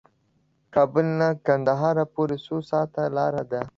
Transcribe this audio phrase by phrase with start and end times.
[0.73, 3.61] کابل نه قندهار پورې څو ساعته لار ده؟